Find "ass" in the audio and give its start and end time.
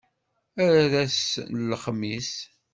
1.03-1.21